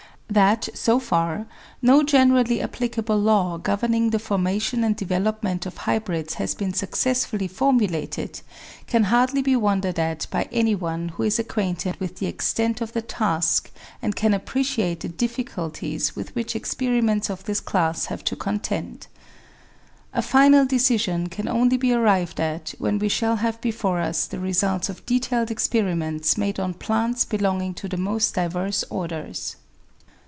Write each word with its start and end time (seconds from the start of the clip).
That, 0.45 0.69
so 0.73 0.97
far, 0.97 1.45
no 1.81 2.03
generally 2.03 2.61
applicable 2.61 3.19
law 3.19 3.57
governing 3.57 4.11
the 4.11 4.17
formation 4.17 4.81
and 4.81 4.95
development 4.95 5.65
of 5.65 5.75
hybrids 5.75 6.35
has 6.35 6.55
been 6.55 6.73
successfully 6.73 7.49
formu 7.49 7.89
lated 7.89 8.41
can 8.87 9.03
hardly 9.11 9.41
be 9.41 9.57
wondered 9.57 9.99
at 9.99 10.27
by 10.31 10.47
anyone 10.49 11.09
who 11.09 11.23
is 11.23 11.37
acquainted 11.37 11.99
with 11.99 12.15
the 12.19 12.27
extent 12.27 12.79
of 12.79 12.93
the 12.93 13.01
task, 13.01 13.71
and 14.01 14.15
can 14.15 14.33
appreciate 14.33 15.01
the 15.01 15.09
difficulties 15.09 16.15
with 16.15 16.33
which 16.33 16.55
experiments 16.55 17.29
of 17.29 17.43
this 17.43 17.59
class 17.59 18.05
have 18.05 18.23
to 18.23 18.37
contend. 18.37 19.07
A 20.13 20.21
final 20.21 20.65
decision 20.65 21.27
can 21.27 21.49
only 21.49 21.75
be 21.75 21.91
arrived 21.91 22.39
at 22.39 22.73
when 22.79 22.99
we 22.99 23.09
shall 23.09 23.35
have 23.35 23.59
before 23.59 23.99
us 23.99 24.27
the 24.27 24.39
results 24.39 24.87
of 24.87 25.05
detailed 25.05 25.51
experiments 25.51 26.37
made 26.37 26.57
on 26.57 26.73
plants 26.73 27.25
belonging 27.25 27.73
to 27.73 27.89
the 27.89 27.97
most 27.97 28.33
diverse 28.35 28.85
orders. 28.89 29.57